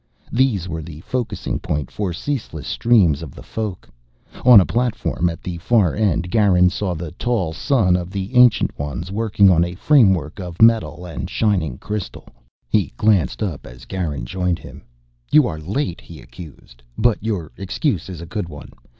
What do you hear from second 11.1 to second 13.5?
shining crystal. He glanced